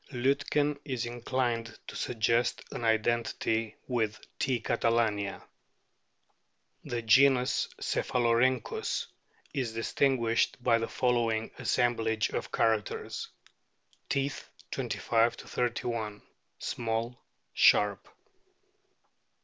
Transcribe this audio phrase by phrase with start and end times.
[0.11, 4.59] Liitken is inclined to suggest an identity with T.
[4.59, 5.43] catalania.
[6.83, 9.05] The genus CEPHALORHYNCHUS
[9.53, 13.29] is distinguished by the following assemblage of characters:
[14.09, 16.23] Teeth, 25 31,
[16.57, 17.21] small,
[17.53, 18.07] sharp.